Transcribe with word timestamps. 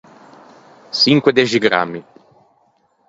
Çinque 0.97 1.31
dexigrammi. 1.35 2.01